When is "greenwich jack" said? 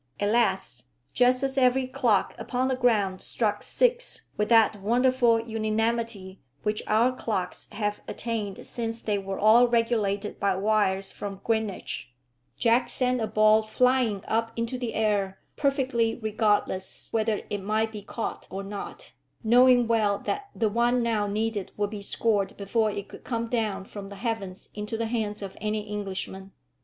11.43-12.89